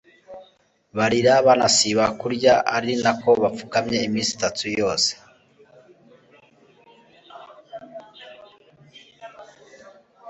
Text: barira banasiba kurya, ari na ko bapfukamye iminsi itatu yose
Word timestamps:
barira 0.97 1.33
banasiba 1.47 2.05
kurya, 2.19 2.53
ari 2.75 2.93
na 3.03 3.11
ko 3.21 3.29
bapfukamye 3.41 3.97
iminsi 4.07 4.31
itatu 4.37 4.63
yose 4.79 5.11